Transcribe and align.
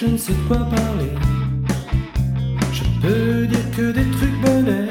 je 0.00 0.06
ne 0.06 0.16
sais 0.16 0.32
de 0.32 0.38
quoi 0.46 0.58
parler. 0.58 1.10
Je 2.72 2.84
peux 3.02 3.46
dire 3.46 3.70
que 3.76 3.90
des 3.90 4.08
trucs 4.12 4.40
bonnets. 4.40 4.88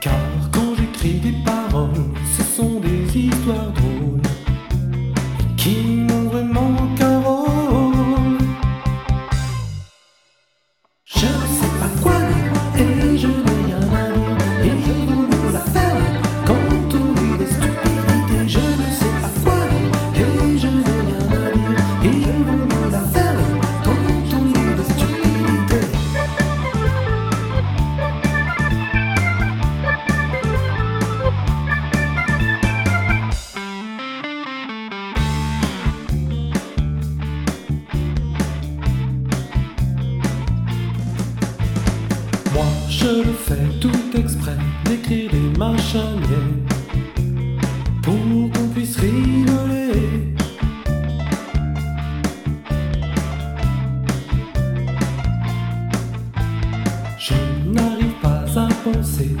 Car 0.00 0.14
quand 0.52 0.74
j'écris 0.78 1.18
des 1.20 1.34
paroles, 1.44 1.55
je 42.88 43.22
le 43.24 43.32
fais 43.32 43.68
tout 43.80 44.18
exprès 44.18 44.56
d'écrire 44.84 45.30
des 45.30 45.58
machiniers 45.58 46.54
pour 48.02 48.14
qu'on 48.52 48.68
puisse 48.74 48.96
rigoler. 48.96 50.34
Je 57.18 57.34
n'arrive 57.72 58.14
pas 58.22 58.44
à 58.56 58.68
penser 58.84 59.36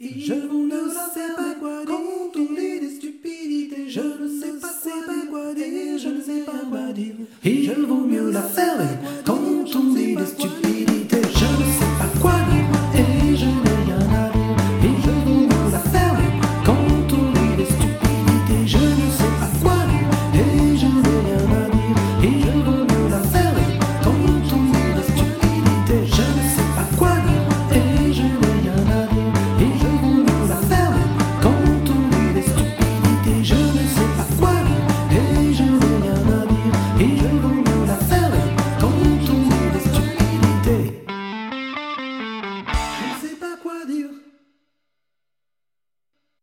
je 0.00 0.34
ne 0.34 0.88
sais 1.14 1.34
pas 1.36 1.54
quoi 1.60 1.84
dire. 1.84 1.86
Quand 1.86 2.40
on 2.40 2.54
dit 2.54 2.80
des 2.80 2.90
stupidités, 2.90 3.88
je 3.88 4.00
ne 4.00 4.28
sais 4.28 4.58
pas 4.60 5.26
quoi 5.30 5.54
dire. 5.54 5.98
Je 5.98 6.08
ne 6.08 6.20
sais 6.20 6.40
pas 6.40 6.64
quoi 6.68 6.92
dire. 6.92 7.14
Et 7.44 7.62
je 7.62 7.72